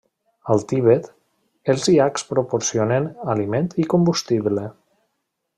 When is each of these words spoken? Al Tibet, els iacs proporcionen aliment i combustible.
Al 0.53 0.63
Tibet, 0.71 1.09
els 1.75 1.85
iacs 1.93 2.25
proporcionen 2.31 3.07
aliment 3.37 3.73
i 3.85 3.89
combustible. 3.97 4.69